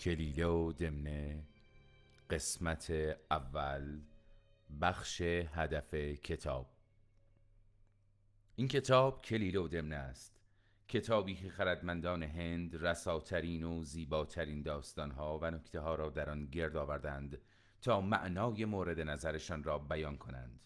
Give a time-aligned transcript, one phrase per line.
[0.00, 1.42] کلیله و دمنه
[2.30, 2.90] قسمت
[3.30, 4.00] اول
[4.80, 6.70] بخش هدف کتاب.
[8.56, 10.40] این کتاب کلیله و دمنه است.
[10.88, 16.76] کتابی که خردمندان هند رساترین و زیباترین داستانها و نکته ها را در آن گرد
[16.76, 17.38] آوردند
[17.82, 20.60] تا معنای مورد نظرشان را بیان کنند.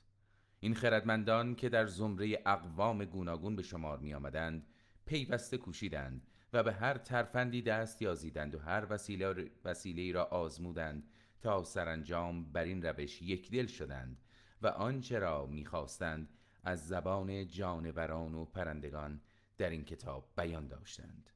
[0.60, 4.66] این خردمندان که در زمره اقوام گوناگون به شمار می آمدند
[5.07, 11.09] پیوسته کوشیدند و به هر ترفندی دست یازیدند و هر وسیله, وسیله را آزمودند
[11.41, 14.21] تا سرانجام بر این روش یکدل شدند
[14.63, 16.29] و آنچه را می‌خواستند
[16.65, 19.21] از زبان جانوران و پرندگان
[19.59, 21.30] در این کتاب بیان داشتند.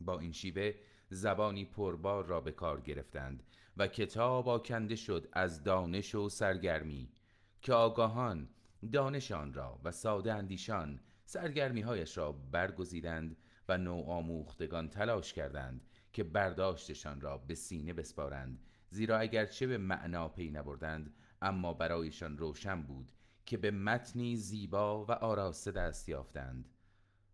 [0.00, 0.74] با این شیوه
[1.08, 3.42] زبانی پربار را به کار گرفتند
[3.76, 7.12] و کتاب آکنده شد از دانش و سرگرمی
[7.62, 8.48] که آگاهان
[8.92, 13.36] دانشان را و ساده اندیشان سرگرمی هایش را برگزیدند
[13.68, 18.58] و نوآموختگان تلاش کردند که برداشتشان را به سینه بسپارند
[18.90, 23.12] زیرا اگرچه به معنا پی نبردند اما برایشان روشن بود
[23.46, 26.68] که به متنی زیبا و آراسته دست یافتند.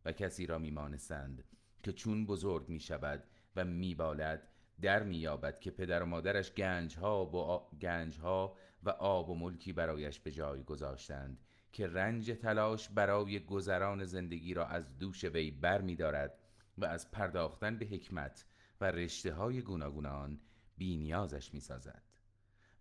[0.05, 1.44] و کسی را میمانستند
[1.83, 3.25] که چون بزرگ می شود
[3.56, 4.48] و میبالد
[4.80, 9.72] در مییابد که پدر و مادرش گنج ها, و گنج ها و آب و ملکی
[9.72, 11.38] برایش به جای گذاشتند.
[11.73, 16.39] که رنج تلاش برای گذران زندگی را از دوش وی بر می دارد
[16.78, 18.45] و از پرداختن به حکمت
[18.81, 20.41] و رشته های گوناگون آن
[20.78, 22.03] بی نیازش می سازد.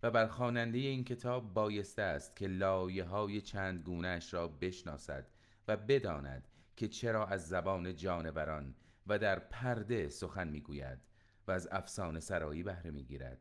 [0.02, 5.26] و بر خواننده این کتاب بایسته است که لایه های چند گونهش را بشناسد
[5.68, 8.74] و بداند که چرا از زبان جانوران
[9.06, 10.98] و در پرده سخن می‌گوید
[11.46, 13.38] و از افسانه سرایی بهره می‌گیرد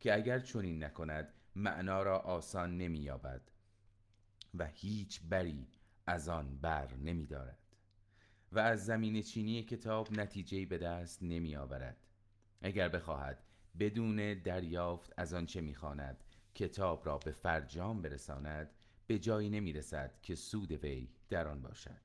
[0.00, 3.42] که اگر چنین نکند معنا را آسان نمییابد
[4.58, 5.68] و هیچ بری
[6.06, 7.58] از آن بر نمی دارد.
[8.52, 11.96] و از زمین چینی کتاب نتیجه به دست نمی آورد.
[12.62, 13.42] اگر بخواهد
[13.78, 16.24] بدون دریافت از آنچه می‌خواند
[16.54, 18.70] کتاب را به فرجام برساند
[19.06, 22.00] به جایی نمی رسد که سود وی در آن باشد.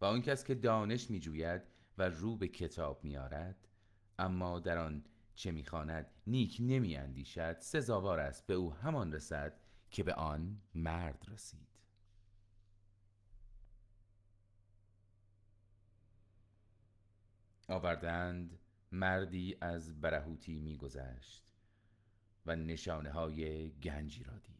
[0.00, 1.62] و آن کس که دانش می جوید
[1.98, 3.68] و رو به کتاب میآرد
[4.18, 5.04] اما در آن
[5.34, 9.60] چه می‌خواند نیک نمی اندیشد سزاوار است به او همان رسد
[9.90, 11.75] که به آن مرد رسید.
[17.68, 18.58] آوردند
[18.92, 21.46] مردی از برهوتی میگذشت
[22.46, 24.56] و نشانه های گنجی را دید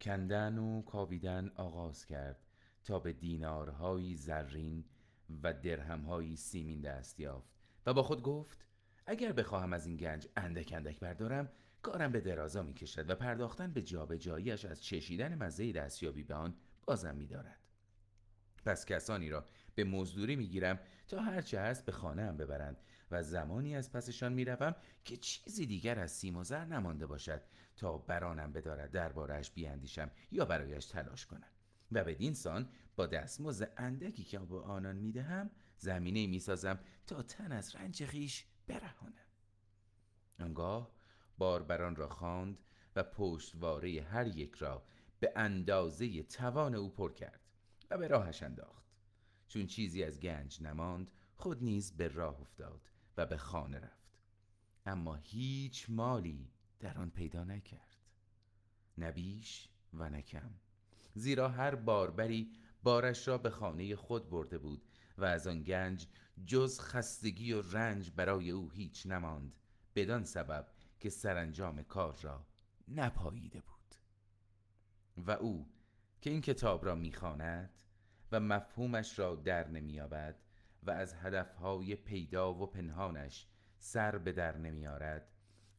[0.00, 2.46] کندن و کاویدن آغاز کرد
[2.84, 4.84] تا به دینارهایی زرین
[5.42, 7.54] و درهمهایی سیمین دست یافت
[7.86, 8.66] و با خود گفت
[9.06, 11.48] اگر بخواهم از این گنج اندک اندک بردارم
[11.82, 16.56] کارم به درازا می کشد و پرداختن به جابجاییش از چشیدن مزه دستیابی به آن
[16.86, 17.58] بازم می دارد.
[18.64, 22.76] پس کسانی را به مزدوری می‌گیرم تا هرچه هست به خانه هم ببرند
[23.10, 24.74] و زمانی از پسشان می‌روم
[25.04, 27.42] که چیزی دیگر از سیم و زر نمانده باشد
[27.76, 31.48] تا برانم بدارد دربارهش بیاندیشم یا برایش تلاش کنم
[31.92, 37.76] و بدین سان با دستمزد اندکی که به آنان می‌دهم زمینه می‌سازم تا تن از
[37.76, 39.14] رنج خیش برهانم
[40.40, 40.90] آنگاه
[41.38, 42.58] باربران را خواند
[42.96, 44.84] و پشتواره هر یک را
[45.20, 47.40] به اندازه توان او پر کرد
[47.90, 48.83] و به راهش انداخت.
[49.54, 54.18] چون چیزی از گنج نماند خود نیز به راه افتاد و به خانه رفت.
[54.86, 56.50] اما هیچ مالی
[56.80, 57.96] در آن پیدا نکرد.
[58.98, 60.50] نبیش و نکم
[61.14, 62.52] زیرا هر باربری
[62.82, 64.82] بارش را به خانه خود برده بود
[65.18, 66.06] و از آن گنج
[66.46, 69.56] جز خستگی و رنج برای او هیچ نماند
[69.94, 70.68] بدان سبب
[71.00, 72.46] که سرانجام کار را
[72.88, 73.94] نپاییده بود.
[75.16, 75.68] و او
[76.20, 77.70] که این کتاب را می‌خواند
[78.34, 80.36] و مفهومش را در نمییابد
[80.82, 83.46] و از هدفهای پیدا و پنهانش
[83.78, 85.28] سر به در نمیارد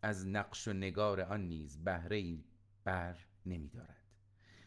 [0.01, 2.37] از نقش و نگار آن نیز بهره
[2.83, 4.03] بر نمیدارد.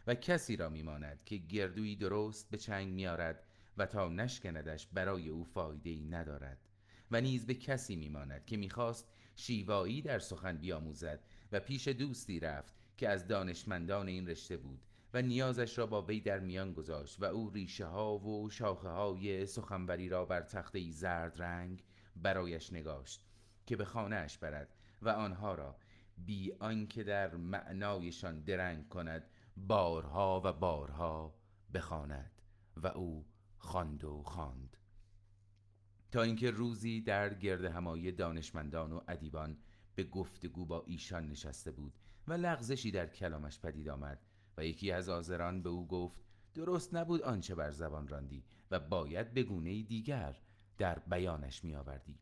[0.06, 3.44] و کسی را میماند که گردویی درست به چنگ میارد
[3.76, 6.68] و تا نشکندش برای او فایده ای ندارد.
[7.10, 11.20] و نیز به کسی میماند که می‌خواست شیوایی در سخن بیاموزد
[11.52, 16.20] و پیش دوستی رفت که از دانشمندان این رشته بود و نیازش را با وی
[16.20, 21.42] در میان گذاشت و او ریشه ها و شاخه های سخنوری را بر تخته زرد
[21.42, 21.84] رنگ
[22.16, 23.24] برایش نگاشت
[23.66, 25.76] که به خانهاش برد و آنها را
[26.16, 31.34] بی آنکه در معنایشان درنگ کند بارها و بارها
[31.74, 32.42] بخواند
[32.76, 33.26] و او
[33.58, 34.76] خواند و خواند.
[36.10, 39.58] تا اینکه روزی در گرد همایی دانشمندان و ادیبان
[39.94, 44.27] به گفتگو با ایشان نشسته بود و لغزشی در کلامش پدید آمد
[44.58, 46.20] و یکی از آزران به او گفت
[46.54, 50.36] درست نبود آنچه بر زبان راندی و باید به گونه دیگر
[50.78, 52.18] در بیانش می آوردی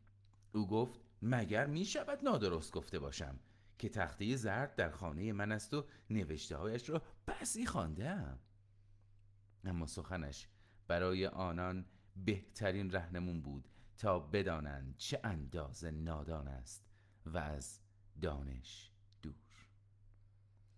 [0.53, 3.39] او گفت مگر می شود نادرست گفته باشم
[3.77, 8.39] که تخته زرد در خانه من است و نوشته هایش را بسی خواندم
[9.63, 10.47] اما سخنش
[10.87, 11.85] برای آنان
[12.25, 16.85] بهترین رهنمون بود تا بدانند چه اندازه نادان است
[17.25, 17.79] و از
[18.21, 18.91] دانش.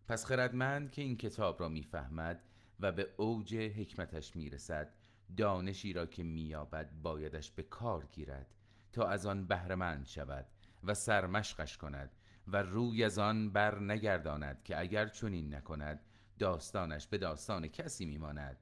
[0.10, 2.44] پس خردمند که این کتاب را می‌فهمد
[2.80, 4.94] و به اوج حکمتش می‌رسد
[5.38, 8.56] دانشی را که مییابد بایدش به کار گیرد
[8.92, 10.46] تا از آن بهرهمند شود
[10.84, 12.12] و سرمشقش کند
[12.48, 16.00] و روی از آن بر نگرداند که اگر چنین نکند
[16.40, 18.58] داستانش به داستان کسی میماند.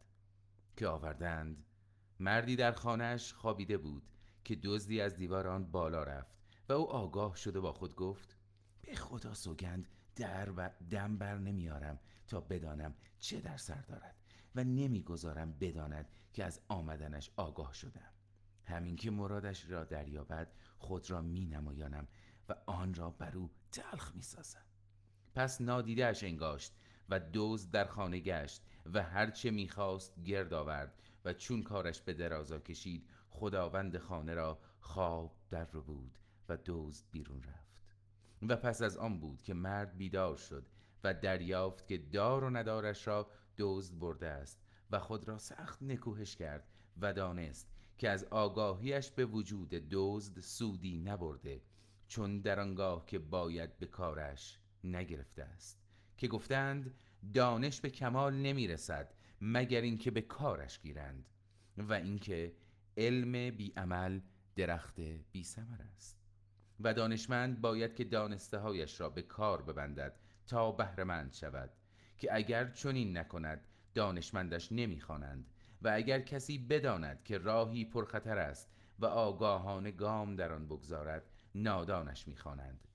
[0.77, 1.65] که آوردند
[2.19, 4.09] مردی در خانهش خوابیده بود
[4.43, 6.37] که دزدی از دیوار آن بالا رفت
[6.69, 8.37] و او آگاه شده با خود گفت
[8.81, 9.87] به خدا سوگند
[10.17, 14.15] در و دم بر نمیارم تا بدانم چه در سر دارد
[14.55, 18.11] و نمی‌گذارم بداند که از آمدنش آگاه شدم.
[18.65, 22.07] همین که مرادش را دریابد خود را می نمایانم
[22.49, 24.65] و آن را بر او تلخ می سازم
[25.35, 26.73] پس نادیدهش انگاشت
[27.09, 28.61] و دوز در خانه گشت
[28.93, 35.35] و هرچه می‌خواست گرد آورد و چون کارش به درازا کشید خداوند خانه را خواب
[35.49, 36.17] در رو بود
[36.49, 37.66] و دزد بیرون رفت.
[38.41, 40.65] و پس از آن بود که مرد بیدار شد
[41.03, 44.59] و دریافت که دار و ندارش را دزد برده است
[44.91, 46.67] و خود را سخت نکوهش کرد
[46.97, 51.61] و دانست که از آگاهیش به وجود دزد سودی نبرده
[52.07, 55.81] چون در آنگاه که باید به کارش نگرفته است
[56.17, 56.93] که گفتند
[57.33, 61.29] دانش به کمال نمی رسد مگر اینکه به کارش گیرند
[61.77, 62.55] و اینکه
[62.97, 64.19] علم بی عمل
[64.55, 64.99] درخت
[65.31, 66.16] بی سمر است.
[66.79, 71.69] و دانشمند باید که دانسته هایش را به کار ببندد تا بهرهمند شود
[72.17, 73.61] که اگر چنین نکند
[73.93, 75.49] دانشمندش نمی‌خوانند
[75.81, 78.69] و اگر کسی بداند که راهی پرخطر است
[78.99, 81.23] و آگاهانه گام در آن بگذارد
[81.55, 82.87] نادانش می‌خوانند.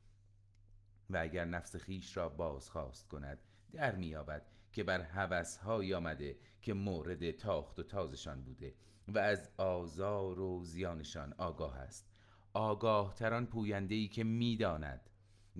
[1.10, 3.38] و اگر نفس خیش را بازخواست کند
[3.72, 8.74] در میابد که بر هوسهایی آمده که مورد تاخت و تازشان بوده
[9.08, 12.11] و از آزار و زیانشان آگاه است.
[12.54, 15.10] آگاه تران پوینده ای که می‌داند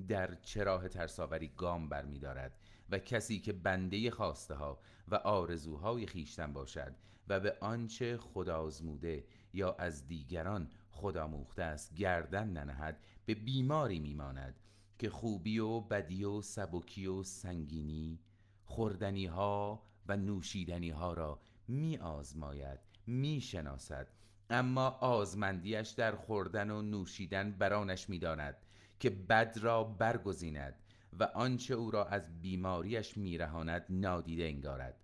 [0.08, 2.58] در چراه ترساوری گام بر می دارد
[2.90, 4.78] و کسی که بنده خواسته ها
[5.08, 6.94] و آرزوهای خیشتن باشد
[7.28, 14.60] و به آنچه خدازموده یا از دیگران خدا موخته است گردن ننهد به بیماری میماند
[14.98, 18.20] که خوبی و بدی و سبکی و سنگینی
[18.64, 24.08] خوردنی ها و نوشیدنی ها را می آزماید می شناسد
[24.50, 28.56] اما آزمندیش در خوردن و نوشیدن برانش می داند
[29.00, 30.74] که بد را برگزیند
[31.18, 34.96] و آنچه او را از بیماریش میرهاند نادیده انگارد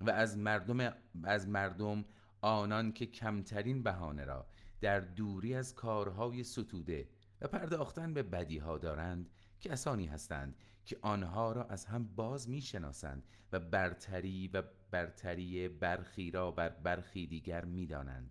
[0.00, 0.92] و از مردم
[1.24, 2.04] از مردم
[2.40, 4.46] آنان که کمترین بهانه را
[4.80, 7.08] در دوری از کارهای ستوده
[7.40, 13.22] و پرداختن به بدیها دارند کسانی هستند که آنها را از هم باز می‌شناسند
[13.52, 18.30] و برتری و برتری برخی را بر برخی دیگر می‌دانند.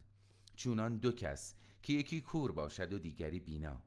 [0.56, 3.82] چونان دو کس که یکی کور باشد و دیگری بینا.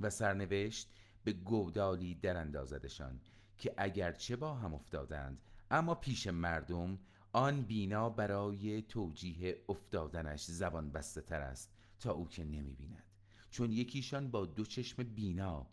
[0.00, 0.88] و سرنوشت
[1.24, 3.20] به گودالی در اندازدشان
[3.58, 6.98] که اگرچه با هم افتادند اما پیش مردم
[7.32, 13.02] آن بینا برای توجیه افتادنش زبان بسته تر است تا او که نمی بیند.
[13.50, 15.66] چون یکیشان با دو چشم بینا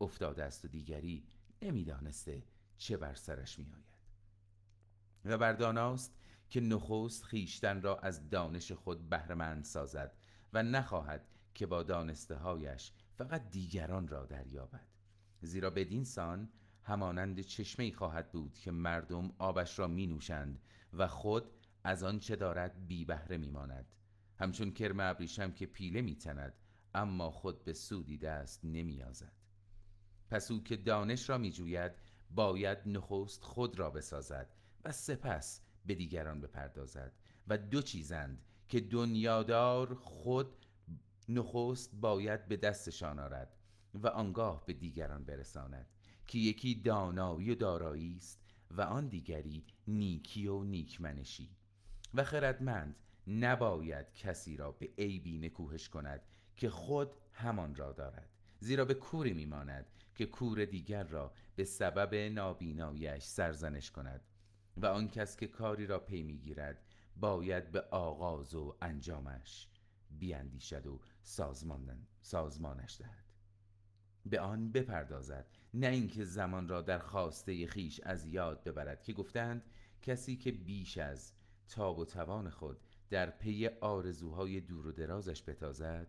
[0.00, 1.24] افتاده است و دیگری
[1.62, 2.42] نمی‌دانسته
[2.78, 3.94] چه بر سرش می آید.
[5.24, 6.14] و برداناست
[6.54, 10.16] که نخست خیشتن را از دانش خود بهرمند سازد
[10.52, 14.88] و نخواهد که با دانسته هایش فقط دیگران را دریابد
[15.40, 16.48] زیرا بدین سان
[16.82, 20.60] همانند چشمه خواهد بود که مردم آبش را می نوشند
[20.92, 21.44] و خود
[21.84, 23.86] از آن چه دارد بی بهره می ماند
[24.38, 26.54] همچون کرم ابریشم که پیله می تند
[26.94, 29.32] اما خود به سودی دست نمی آزد.
[30.30, 31.92] پس او که دانش را می جوید
[32.30, 37.12] باید نخست خود را بسازد و سپس به دیگران بپردازد
[37.48, 40.66] و دو چیزند که دنیادار خود
[41.28, 43.56] نخست باید به دستشان آرد
[43.94, 45.86] و آنگاه به دیگران برساند
[46.26, 51.50] که یکی دانایی و دارایی است و آن دیگری نیکی و نیکمنشی.
[52.14, 56.20] و خردمند نباید کسی را به عیبی نکوهش کند
[56.56, 58.28] که خود همان را دارد
[58.60, 64.20] زیرا به کوری میماند که کور دیگر را به سبب نابینایش سرزنش کند.
[64.76, 66.84] و آن کس که کاری را پی می‌گیرد
[67.16, 69.68] باید به آغاز و انجامش
[70.10, 73.24] بیاندیشد و سازمان سازمانش دهد.
[74.26, 79.62] به آن بپردازد نه اینکه زمان را در خواسته خیش از یاد ببرد که گفتند
[80.02, 81.32] کسی که بیش از
[81.68, 86.06] تاب و توان خود در پی آرزوهای دور و درازش بتازد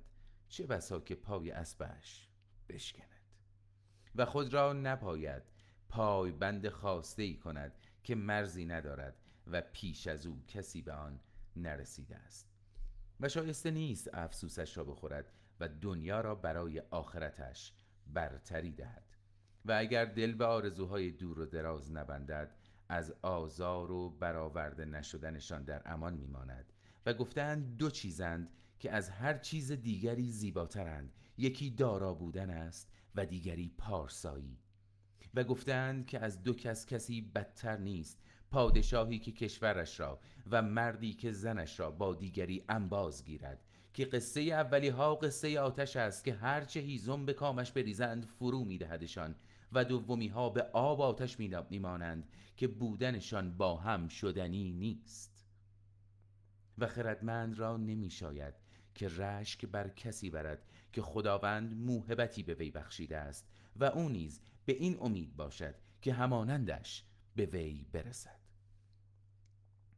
[0.48, 2.30] چه بسا که پای اسبش
[2.70, 3.10] بشکند.
[4.16, 5.44] و خود را نپاید
[5.90, 7.74] پای بند خواسته ای کند
[8.06, 9.16] که مرزی ندارد
[9.48, 11.20] و پیش از او کسی به آن
[11.56, 12.48] نرسیده است.
[13.20, 17.74] و شایسته نیست افسوسش را بخورد و دنیا را برای آخرتش
[18.08, 19.04] برتری دهد.
[19.66, 22.56] و اگر دل به آرزوهای دور و دراز نبندد
[22.90, 26.74] از آزار و برآورده نشدنشان در امان میماند
[27.06, 31.14] و گفتند دو چیزند که از هر چیز دیگری زیباترند.
[31.38, 34.60] یکی دارا بودن است و دیگری پارسایی.
[35.36, 40.20] و گفتند که از دو کس کسی بدتر نیست پادشاهی که کشورش را
[40.52, 43.60] و مردی که زنش را با دیگری انباز گیرد
[43.94, 49.36] که قصه اولی ها قصه آتش است که هرچه هیزم به کامش بریزند فرو میدهدشان
[49.72, 51.40] و دومی ها به آب آتش
[51.70, 55.46] میمانند که بودنشان با هم شدنی نیست.
[56.78, 58.54] و خردمند را نمی شاید
[58.96, 64.42] که رشک بر کسی برد که خداوند موهبتی به وی بخشیده است و او نیز
[64.66, 67.04] به این امید باشد که همانندش
[67.36, 68.40] به وی برسد.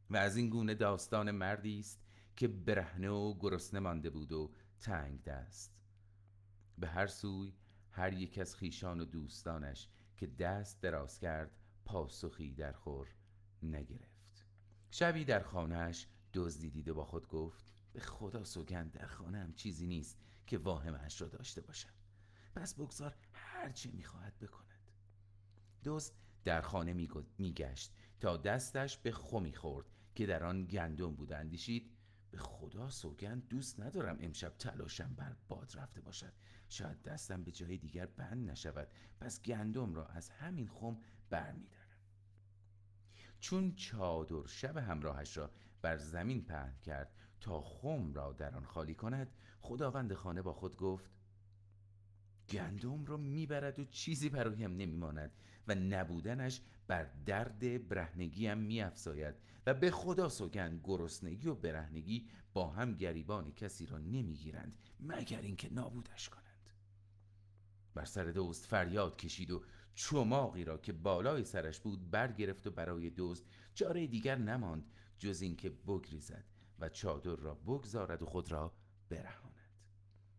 [0.09, 2.01] و از این گونه داستان مردی است
[2.35, 5.73] که برهنه و گرسنه مانده بود و تنگ دست.
[6.77, 7.53] به هر سوی
[7.91, 11.51] هر یک از خیشان و دوستانش که دست دراز کرد
[11.85, 13.07] پاسخی در خور
[13.63, 14.45] نگرفت.
[14.91, 19.87] شبی در خانهش دزدی دیده با خود گفت به خدا سوگند در خانه هم چیزی
[19.87, 21.96] نیست که واهمش را داشته باشم.
[22.57, 24.91] پس بگذار هر چه می‌خواهد بکند.
[25.83, 29.85] دزد در خانه میگشت تا دستش به خو می‌خورد
[30.15, 31.33] که در آن گندم بود.
[31.33, 31.91] اندیشید
[32.31, 36.33] به خدا سوگند دوست ندارم امشب تلاشم بر باد رفته باشد.
[36.69, 38.87] شاید دستم به جای دیگر بند نشود.
[39.19, 40.97] پس گندم را از همین خم
[41.29, 41.97] برمیدارم.
[43.39, 48.95] چون چادر شب همراهش را بر زمین پهن کرد تا خم را در آن خالی
[48.95, 51.16] کند خداوند خانه با خود گفت
[52.49, 55.31] گندم را می‌برد و چیزی برایم نمیماند
[55.67, 59.35] و نبودنش بر درد برهنگیم میافزاید
[59.65, 65.73] و به خدا سوگند گرسنگی و برهنگی با هم گریبان کسی را نمی‌گیرند مگر اینکه
[65.73, 66.69] نابودش کنند.
[67.93, 69.63] بر سر دوست فریاد کشید و
[69.95, 75.69] چماقی را که بالای سرش بود برگرفت و برای دوست چاره دیگر نماند جز اینکه
[75.69, 76.43] بگریزد
[76.79, 78.73] و چادر را بگذارد و خود را
[79.09, 79.46] برهاند.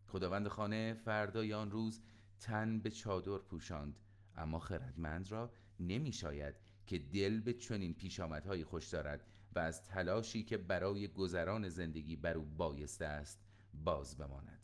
[0.09, 2.01] خداوند خانه فردای آن روز
[2.39, 3.99] تن به چادر پوشاند.
[4.35, 6.55] اما خردمند را نمی شاید
[6.87, 12.37] که دل به چنین پیشامدهایی خوش دارد و از تلاشی که برای گذران زندگی بر
[12.37, 13.39] او بایسته است
[13.73, 14.59] باز بماند.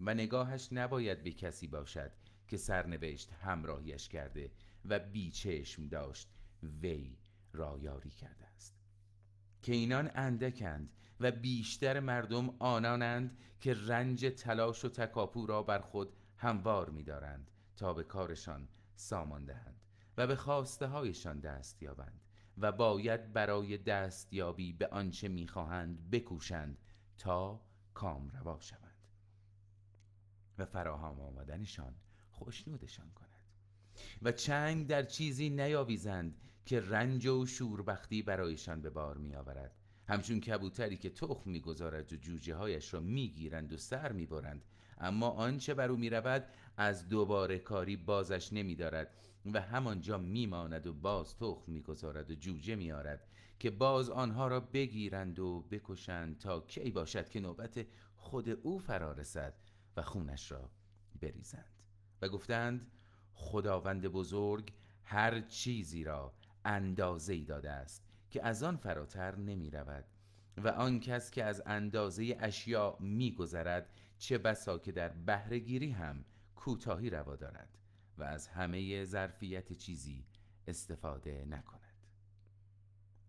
[0.00, 2.12] و نگاهش نباید به کسی باشد
[2.48, 4.50] که سرنوشت همراهیش کرده
[4.84, 6.28] و بیچشم داشت
[6.82, 7.16] وی
[7.52, 8.74] را یاری کرده است.
[9.62, 16.12] که اینان اندکند و بیشتر مردم آنانند که رنج تلاش و تکاپو را بر خود
[16.36, 19.80] هموار می‌دارند تا به کارشان سامان دهند
[20.16, 22.20] و به خواسته هایشان دست یابند
[22.58, 26.78] و باید برای دستیابی به آنچه می‌خواهند بکوشند
[27.18, 27.60] تا
[27.94, 28.88] کام روا شوند
[30.58, 31.94] و فراهم آمدنشان
[32.30, 33.28] خوشنودشان کند
[34.22, 39.77] و چنگ در چیزی نیاویزند که رنج و شوربختی برایشان به بار می آورد
[40.08, 44.64] همچون کبوتری که تخم می‌گذارد و جوجه هایش را می‌گیرند و سر می‌برند.
[44.98, 46.44] اما آنچه بر او می‌رود
[46.76, 49.14] از دوباره کاری بازش نمیدارد
[49.52, 53.26] و همانجا میماند و باز تخم می‌گذارد و جوجه میارد
[53.58, 57.86] که باز آنها را بگیرند و بکشند تا کی باشد که نوبت
[58.16, 59.54] خود او فرا رسد
[59.96, 60.70] و خونش را
[61.20, 61.82] بریزند.
[62.22, 62.86] و گفتند
[63.32, 64.72] خداوند بزرگ
[65.04, 66.32] هر چیزی را
[66.64, 68.07] اندازه ای داده است.
[68.30, 70.04] که از آن فراتر نمی رود
[70.56, 76.24] و آن کس که از اندازه اشیاء می گذرد چه بسا که در بهرهگیری هم
[76.54, 77.78] کوتاهی روا دارد
[78.18, 80.26] و از همه ظرفیت چیزی
[80.66, 81.80] استفاده نکند.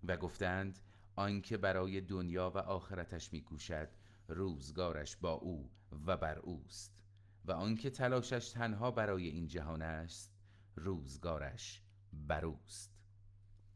[0.04, 0.80] و گفتند
[1.16, 3.90] آنکه برای دنیا و آخرتش میکوشد
[4.28, 5.72] روزگارش با او
[6.06, 7.04] و بر اوست
[7.46, 10.34] و آنکه تلاشش تنها برای این جهان است
[10.76, 11.82] روزگارش
[12.14, 13.00] بر اوست.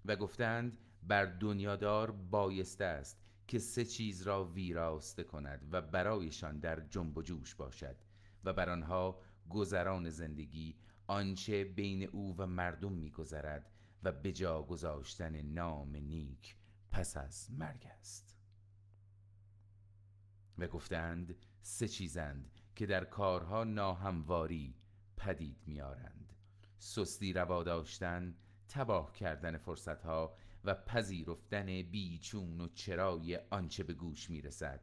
[0.05, 0.77] و گفتند
[1.07, 7.21] بر دنیادار بایسته است که سه چیز را ویراسته کند و برایشان در جنب و
[7.21, 7.95] جوش باشد
[8.43, 9.19] و بر آنها
[9.49, 10.75] گذران زندگی
[11.07, 13.71] آنچه بین او و مردم میگذرد
[14.03, 16.55] و به جا گذاشتن نام نیک
[16.91, 18.37] پس از مرگ است.
[20.57, 24.75] و گفتند سه چیزند که در کارها ناهمواری
[25.17, 26.33] پدید میارند
[26.77, 28.35] سستی روا داشتن
[28.69, 34.81] تباه کردن فرصتها و پذیرفتن بیچون و چرای آنچه به گوش می‌رسد.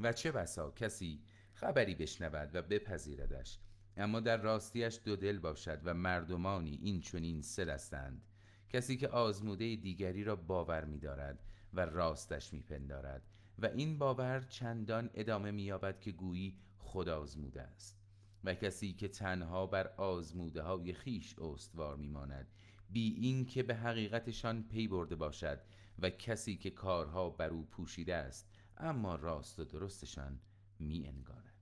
[0.00, 3.58] و چه بسا کسی خبری بشنود و بپذیردش
[3.96, 8.24] اما در راستیش دو دل باشد و مردمانی این چنین سه دستند.
[8.70, 11.42] کسی که آزموده دیگری را باور می‌دارد
[11.72, 13.22] و راستش میپندارد
[13.58, 17.98] و این باور چندان ادامه می‌یابد که گویی خود آزموده است.
[18.44, 22.46] و کسی که تنها بر آزموده های خیش استوار میماند
[22.92, 25.60] بی این که به حقیقتشان پی برده باشد
[25.98, 30.38] و کسی که کارها بر او پوشیده است اما راست و درستشان
[30.78, 31.52] می انگارد.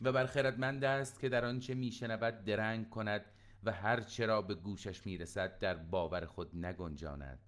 [0.00, 3.24] و بر خردمند است که در آنچه میشنود درنگ کند
[3.64, 7.38] و هر چرا به گوشش می‌رسد در باور خود نگنجاند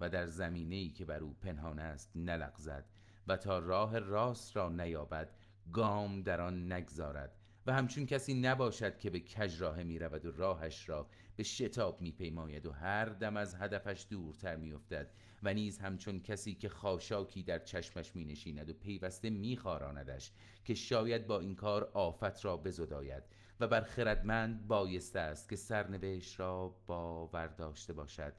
[0.00, 2.84] و در زمینه ای که بر او پنهان است نلغزد
[3.26, 5.30] و تا راه راست را نیابد
[5.72, 7.36] گام در آن نگذارد
[7.66, 12.00] و همچون کسی نباشد که به کج راه می رود و راهش را به شتاب
[12.00, 15.10] می پیماید و هر دم از هدفش دورتر می افتد
[15.42, 20.32] و نیز همچون کسی که خاشاکی در چشمش می نشیند و پیوسته می خاراندش
[20.64, 23.22] که شاید با این کار آفت را بزداید
[23.60, 28.32] و بر خردمند بایسته است که سرنوشت را باور داشته باشد.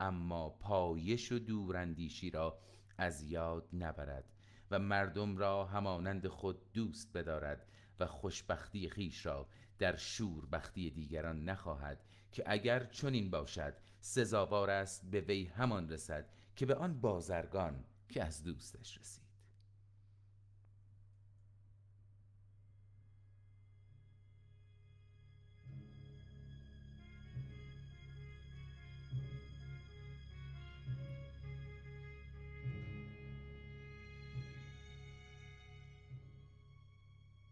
[0.00, 2.58] اما پایش و دوراندیشی را
[2.98, 4.24] از یاد نبرد
[4.70, 7.66] و مردم را همانند خود دوست بدارد
[8.00, 15.20] و خوشبختی خیش را در شوربختی دیگران نخواهد که اگر چنین باشد سزاوار است به
[15.20, 19.28] وی همان رسد که به آن بازرگان که از دوستش رسید.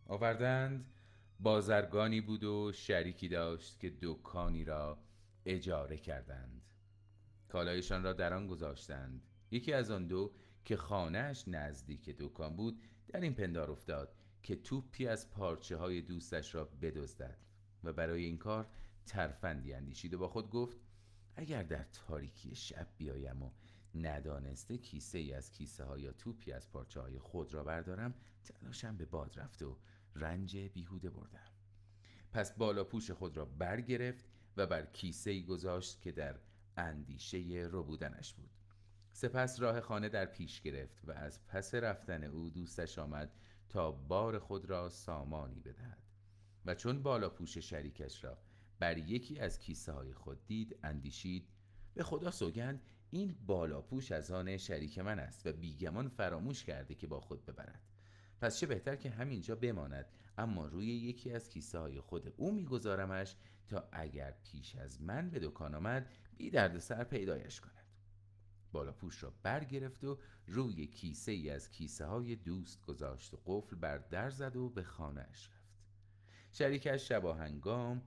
[0.08, 0.95] آوردند
[1.40, 4.98] بازرگانی بود و شریکی داشت که دکانی را
[5.46, 6.62] اجاره کردند.
[7.48, 9.22] کالایشان را در آن گذاشتند.
[9.50, 10.32] یکی از آن دو
[10.64, 16.54] که خانهش نزدیک دکان بود در این پندار افتاد که توپی از پارچه های دوستش
[16.54, 17.38] را بدزدد
[17.84, 18.68] و برای این کار
[19.06, 20.76] ترفندی اندیشید و با خود گفت
[21.36, 23.50] اگر در تاریکی شب بیایم و
[23.94, 28.96] ندانسته کیسه ای از کیسه ها یا توپی از پارچه های خود را بردارم تلاشم
[28.96, 29.78] به باد رفت و
[30.20, 31.50] رنج بیهوده بردم.
[32.32, 34.24] پس بالا پوش خود را برگرفت
[34.56, 36.38] و بر کیسه گذاشت که در
[36.76, 38.50] اندیشه رو بودنش بود.
[39.12, 43.32] سپس راه خانه در پیش گرفت و از پس رفتن او دوستش آمد
[43.68, 46.02] تا بار خود را سامانی بدهد.
[46.66, 48.38] و چون بالا پوش شریکش را
[48.78, 51.48] بر یکی از کیسه های خود دید اندیشید
[51.94, 56.94] به خدا سوگند این بالا پوش از آن شریک من است و بیگمان فراموش کرده
[56.94, 57.82] که با خود ببرد.
[58.40, 60.06] پس چه بهتر که همینجا بماند.
[60.38, 63.36] اما روی یکی از کیسه های خود او میگذارمش
[63.68, 67.72] تا اگر پیش از من به دکان آمد بی درد سر پیدایش کند.
[68.72, 73.76] بالا پوش را برگرفت و روی کیسه ای از کیسه های دوست گذاشت و قفل
[73.76, 75.66] بر در زد و به خانهاش رفت.
[76.52, 78.02] شریکش شباهنگام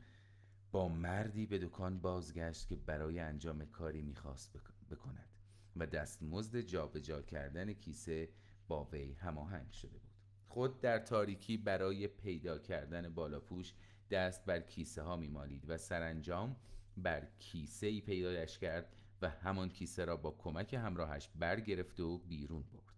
[0.71, 4.53] با مردی به دکان بازگشت که برای انجام کاری می‌خواست
[4.91, 5.29] بکند
[5.75, 8.29] و دستمزد جابجا کردن کیسه
[8.67, 10.08] با وی هماهنگ شده بود.
[10.49, 13.73] خود در تاریکی برای پیدا کردن بالاپوش
[14.11, 16.55] دست بر کیسه ها میمالید و سرانجام
[16.97, 22.63] بر کیسه ای پیدایش کرد و همان کیسه را با کمک همراهش برگرفت و بیرون
[22.63, 22.93] برد.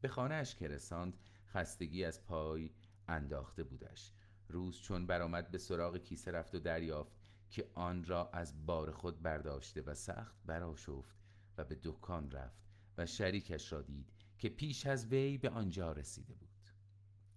[0.00, 2.70] به خانهاش که رساند خستگی از پای
[3.08, 4.12] انداخته بودش.
[4.48, 7.12] روز چون برآمد به سراغ کیسه رفت و دریافت
[7.50, 11.16] که آن را از بار خود برداشته و سخت براشفت
[11.58, 12.62] و به دکان رفت
[12.98, 16.45] و شریکش را دید که پیش از وی به آنجا رسیده بود.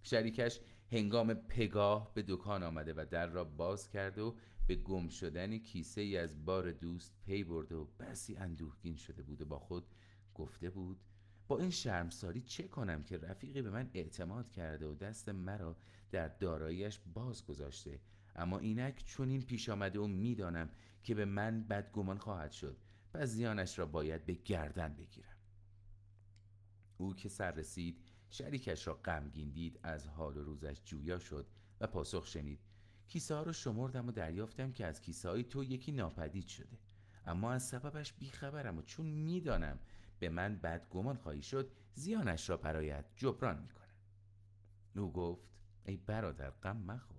[0.02, 0.60] شریکش
[0.92, 4.36] هنگام پگاه به دکان آمده و در را باز کرد و
[4.66, 9.42] به گم شدن کیسه ای از بار دوست پی برده و بسی اندوهگین شده بود
[9.42, 9.84] و با خود
[10.34, 11.00] گفته بود
[11.48, 15.76] با این شرمساری چه کنم که رفیقی به من اعتماد کرده و دست مرا
[16.10, 18.00] در داراییش باز گذاشته؟
[18.36, 20.70] اما اینک چون این پیش آمده و می‌دانم
[21.02, 22.76] که به من بدگمان خواهد شد.
[23.14, 25.36] پس زیانش را باید به گردن بگیرم.
[26.96, 27.98] او که سر رسید
[28.30, 31.46] شریکش را غمگین دید از حال و روزش جویا شد
[31.80, 32.60] و پاسخ شنید.
[33.08, 36.78] کیسه ها رو شمردم و دریافتم که از کیسه های تو یکی ناپدید شده.
[37.26, 39.78] اما از سببش بیخبرم و چون می‌دانم
[40.18, 43.80] به من بدگمان خواهی شد زیانش را برایت جبران می‌کنم.
[44.96, 45.48] او گفت
[45.84, 47.16] ای برادر غم مخور.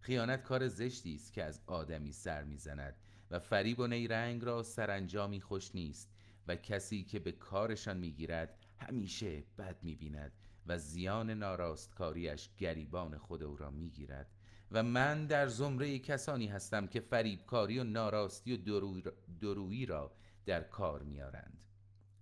[0.00, 2.96] خیانت کار زشتی است که از آدمی سر می‌زند
[3.30, 6.12] و فریب و نیرنگ را سرانجامی خوش نیست
[6.46, 10.32] و کسی که به کارشان می‌گیرد همیشه بد می‌بیند
[10.66, 14.30] و زیان ناراستکاریش گریبان خود او را می‌گیرد.
[14.72, 19.02] و من در زمره کسانی هستم که فریبکاری و ناراستی و
[19.40, 20.12] درویی را
[20.46, 21.64] در کار میارند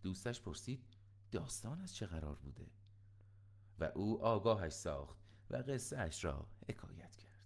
[0.02, 0.84] دوستش پرسید
[1.32, 2.66] داستان از چه قرار بوده؟
[3.78, 5.18] و او آگاهش ساخت
[5.50, 7.42] و قصه اش را حکایت کرد.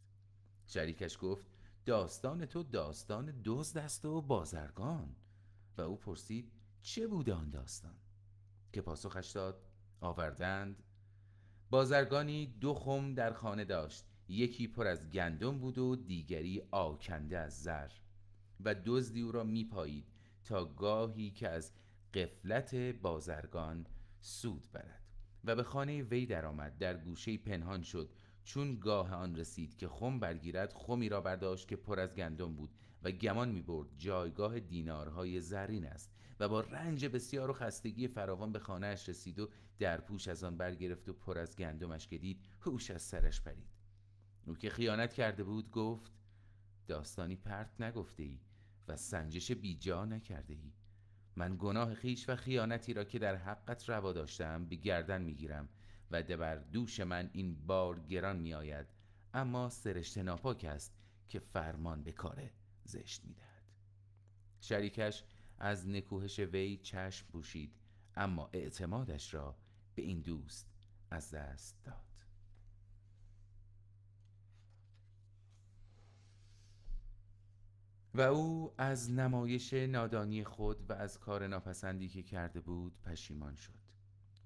[0.67, 1.47] شریکش گفت
[1.87, 5.17] داستان تو داستان دزد است و بازرگان.
[5.79, 8.02] و او پرسید چه بوده آن داستان؟
[8.73, 9.63] که پاسخش داد
[10.01, 10.83] آوردند.
[11.71, 14.05] بازرگانی دو خم در خانه داشت.
[14.29, 17.91] یکی پر از گندم بود و دیگری آکنده از زر.
[18.65, 20.07] و دزدی او را میپایید
[20.45, 21.73] تا گاهی که از
[22.15, 23.87] قفلت بازرگان
[24.21, 25.03] سود برد.
[25.45, 26.79] و به خانه وی درآمد.
[26.79, 28.11] در گوشه پنهان شد.
[28.45, 32.71] چون گاه آن رسید که خم برگیرد خمی را برداشت که پر از گندم بود
[33.03, 38.53] و گمان می برد جایگاه دینارهای زرین است و با رنج بسیار و خستگی فراوان
[38.53, 42.41] به خانهاش رسید و در پوش از آن برگرفت و پر از گندمش که دید
[42.61, 43.69] هوش از سرش پرید.
[44.47, 46.13] او که خیانت کرده بود گفت
[46.87, 48.41] داستانی پرت نگفته ای
[48.89, 50.73] و سنجش بیجا نکرده ای
[51.37, 55.69] من گناه خیش و خیانتی را که در حقت روا داشتم به گردن می‌گیرم
[56.13, 58.87] و بر دوش من این بار گران می آید
[59.35, 60.93] اما سرشت ناپاک است
[61.29, 62.51] که فرمان به کار
[62.85, 63.63] زشت می دهد.
[64.61, 65.25] شریکش
[65.59, 67.75] از نکوهش وی چشم پوشید
[68.15, 69.57] اما اعتمادش را
[69.95, 70.67] به این دوست
[71.11, 71.95] از دست داد
[78.15, 83.83] و او از نمایش نادانی خود و از کار ناپسندی که کرده بود پشیمان شد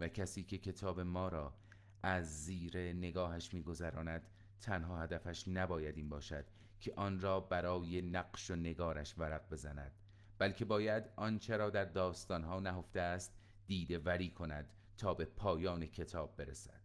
[0.00, 1.54] و کسی که کتاب ما را
[2.02, 4.28] از زیر نگاهش میگذراند
[4.60, 6.44] تنها هدفش نباید این باشد
[6.80, 9.92] که آن را برای نقش و نگارش ورق بزند
[10.38, 13.32] بلکه باید آنچه را در داستانها نهفته است
[13.66, 16.80] دیده وری کند تا به پایان کتاب برسد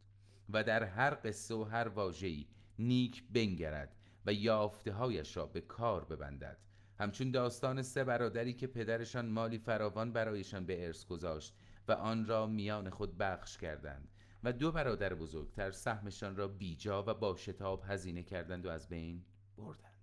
[0.50, 2.48] و در هر قصه و هر واژه‌ای
[2.80, 3.96] نیک بنگرد
[4.26, 6.58] و یافته هایش را به کار ببندد.
[7.00, 11.54] همچون داستان سه برادری که پدرشان مالی فراوان برایشان به ارث گذاشت
[11.92, 14.08] و آن را میان خود بخش کردند
[14.44, 19.26] و دو برادر بزرگتر سهمشان را بیجا و با شتاب هزینه کردند و از بین
[19.58, 19.98] بردند.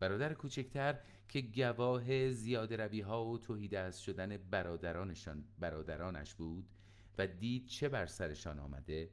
[0.00, 6.68] برادر کوچکتر که گواه زیاد روی ها و توهیده از شدن برادرانشان برادرانش بود
[7.18, 9.10] و دید چه بر سرشان آمده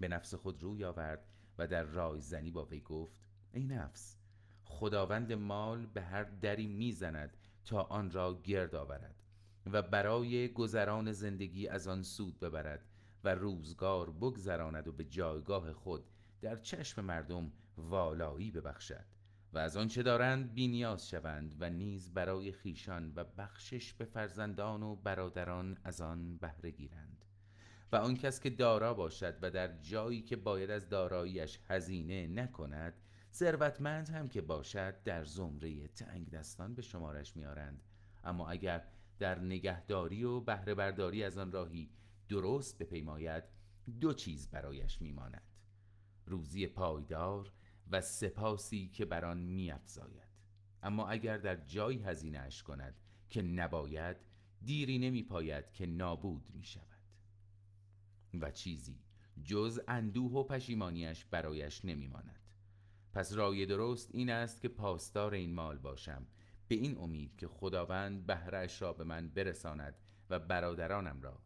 [0.00, 1.24] به نفس خود روی آورد
[1.58, 3.20] و در رای زنی با وی گفت
[3.52, 4.16] ای نفس
[4.64, 9.22] خداوند مال به هر دری می‌زند تا آن را گرد آورد.
[9.66, 12.84] و برای گذران زندگی از آن سود ببرد
[13.24, 16.04] و روزگار بگذراند و به جایگاه خود
[16.40, 19.04] در چشم مردم والایی ببخشد
[19.52, 24.96] و از آنچه دارند بینیاز شوند و نیز برای خیشان و بخشش به فرزندان و
[24.96, 27.24] برادران از آن بهره گیرند.
[27.92, 32.94] و آن کس که دارا باشد و در جایی که باید از داراییش هزینه نکند
[33.32, 37.82] ثروتمند هم که باشد در زمره تنگ دستان به شمارش میارند
[38.24, 38.84] اما اگر
[39.18, 41.90] در نگهداری و بهره برداری از آن راهی
[42.28, 43.44] درست بپیماید
[44.00, 45.42] دو چیز برایش میماند
[46.26, 47.52] روزی پایدار
[47.90, 50.28] و سپاسی که بر آن میافزاید.
[50.82, 52.94] اما اگر در جایی هزینه اش کند
[53.30, 54.16] که نباید
[54.64, 56.84] دیری نمی پاید که نابود می شود
[58.40, 59.00] و چیزی
[59.44, 62.40] جز اندوه و پشیمانیش برایش نمی ماند
[63.12, 66.26] پس رای درست این است که پاسدار این مال باشم
[66.68, 69.94] به این امید که خداوند بهرش را به من برساند
[70.30, 71.42] و برادرانم را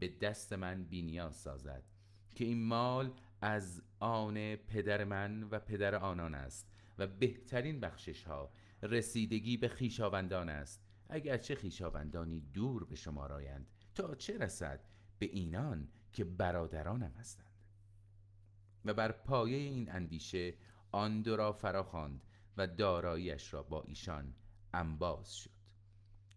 [0.00, 1.82] به دست من بینیاز سازد
[2.34, 8.52] که این مال از آن پدر من و پدر آنان است و بهترین بخشش ها
[8.82, 10.84] رسیدگی به خیشاوندان است.
[11.08, 14.80] اگرچه خیشاوندانی دور به شما رایند تا چه رسد
[15.18, 17.46] به اینان که برادرانم هستند؟
[18.84, 20.54] و بر پایه این اندیشه
[20.92, 22.24] آن دو را فراخواند
[22.56, 24.34] و داراییش را با ایشان
[24.74, 25.50] انباز شد.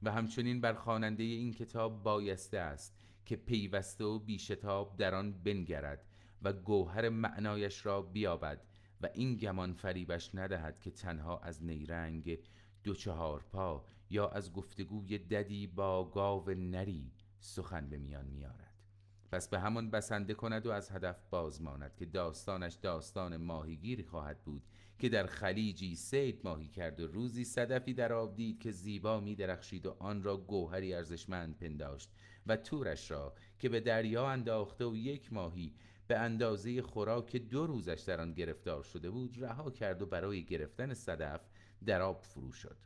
[0.04, 6.06] و همچنین بر خواننده این کتاب بایسته است که پیوسته و بیشتاب در آن بنگرد
[6.42, 8.62] و گوهر معنایش را بیابد
[9.02, 12.40] و این گمان فریبش ندهد که تنها از نیرنگ
[12.84, 18.74] دو چهار پا یا از گفتگوی ددی با گاو نری سخن به میان میارد.
[19.32, 24.44] پس به همان بسنده کند و از هدف باز ماند که داستانش داستان ماهیگیری خواهد
[24.44, 24.64] بود
[25.00, 29.36] که در خلیجی سید ماهی کرد و روزی صدفی در آب دید که زیبا می
[29.36, 32.12] درخشید و آن را گوهری ارزشمند پنداشت
[32.48, 35.74] و تورش را که به دریا انداخته و یک ماهی
[36.08, 40.94] به اندازه خوراک دو روزش در آن گرفتار شده بود رها کرد و برای گرفتن
[40.94, 41.42] صدف
[41.86, 42.78] در آب فرو شد.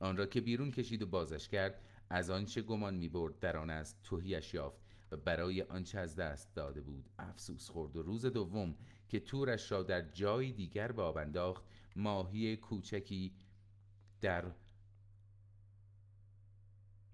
[0.00, 1.80] آن را که بیرون کشید و بازش کرد
[2.10, 4.80] از آنچه گمان می برد در آن است توهیش یافت
[5.12, 8.74] و برای آنچه از دست داده بود افسوس خورد و روز دوم
[9.08, 11.64] که تورش را در جای دیگر به آب انداخت.
[11.96, 13.32] ماهی کوچکی
[14.20, 14.44] در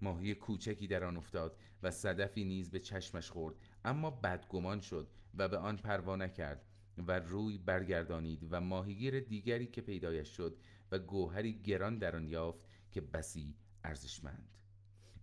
[0.01, 3.55] ماهی کوچکی در آن افتاد و صدفی نیز به چشمش خورد.
[3.85, 6.65] اما بدگمان شد و به آن پروا نکرد
[6.97, 10.57] و روی برگردانید و ماهیگیر دیگری که پیدایش شد
[10.91, 12.59] و گوهری گران در آن یافت
[12.91, 14.49] که بسی ارزشمند.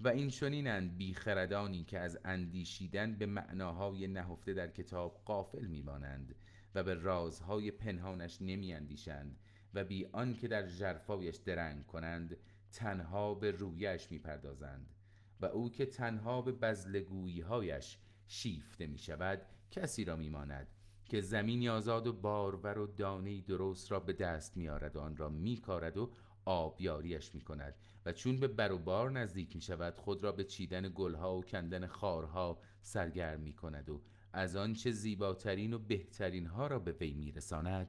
[0.00, 6.34] و این چنینند بیخردانی که از اندیشیدن به معناهای نهفته در کتاب قافل میمانند.
[6.74, 9.38] و به رازهای پنهانش نمیاندیشند
[9.74, 12.36] و بی آنکه در ژرفایش درنگ کنند
[12.72, 14.94] تنها به رویش می‌پردازند
[15.40, 20.68] و او که تنها به بزلگوییهایش شیفته می شود کسی را میماند
[21.04, 25.28] که زمینی آزاد و بارور و دانه درست را به دست میارد و آن را
[25.28, 26.10] میکارد و
[26.44, 27.74] آبیاریش می کند
[28.06, 31.42] و چون به بر و بار نزدیک می شود خود را به چیدن گلها و
[31.42, 37.14] کندن خارها سرگرم می کند و از آنچه زیباترین و بهترین ها را به وی
[37.14, 37.88] می رساند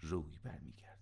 [0.00, 0.98] روی برمیگرداند.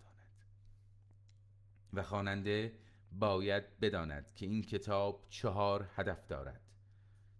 [1.92, 2.78] و خواننده
[3.12, 6.60] باید بداند که این کتاب چهار هدف دارد.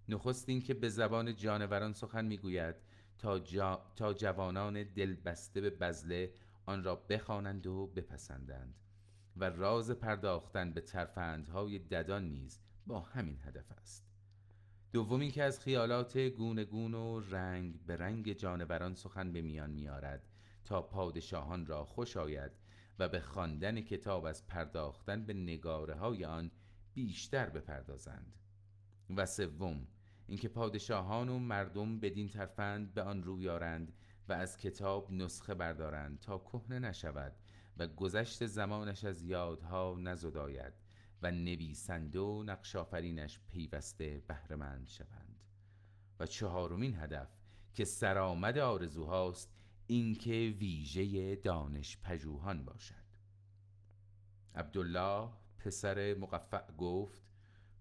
[0.09, 2.75] نخست این که به زبان جانوران سخن می‌گوید
[3.19, 3.93] تا, جا...
[3.97, 6.33] تا جوانان دلبسته به بزله
[6.67, 8.75] آن را بخوانند و بپسندند
[9.37, 14.06] و راز پرداختن به ترفندهای ددان نیز با همین هدف است.
[14.97, 20.29] دومی که از خیالات گونه گون و رنگ به رنگ جانوران سخن به میان میارد
[20.65, 22.53] تا پادشاهان را خوش آید
[22.99, 26.51] و به خواندن کتاب از پرداختن به نگاره های آن
[26.95, 28.35] بیشتر بپردازند.
[29.17, 29.87] و سوم
[30.27, 33.93] اینکه پادشاهان و مردم بدین ترفند به آن رویارند
[34.29, 37.33] و از کتاب نسخه بردارند تا کهنه نشود
[37.77, 40.86] و گذشت زمانش از یادها نزداید.
[41.27, 45.45] و نویسنده و نقشافرینش پیوسته بهرهمند شوند.
[46.21, 47.29] و چهارمین هدف
[47.75, 53.07] که سرآمد آرزوهاست اینکه ویژه دانش پژوهان باشد.
[54.55, 57.23] عبدالله پسر مقفع گفت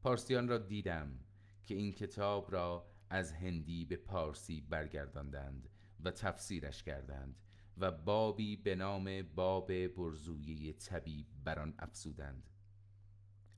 [0.01, 1.19] پارسیان را دیدم
[1.65, 5.69] که این کتاب را از هندی به پارسی برگرداندند
[6.03, 7.39] و تفسیرش کردند
[7.77, 12.54] و بابی به نام باب برزویه طبیب بر آن افزودند.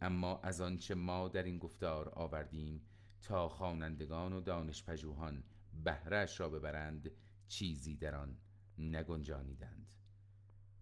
[0.01, 2.81] اما از آنچه ما در این گفتار آوردیم
[3.21, 5.43] تا خوانندگان و دانش پژوهان
[5.83, 7.12] بهرهش را ببرند
[7.47, 8.38] چیزی در آن
[8.77, 9.93] نگنجانیدند.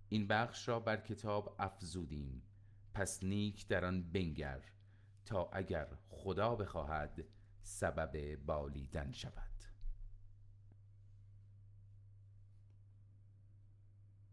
[0.10, 2.42] این بخش را بر کتاب افزودیم.
[2.94, 4.62] پس نیک در آن بنگر
[5.26, 7.26] تا اگر خدا بخواهد
[7.62, 9.55] سبب بالیدن شود.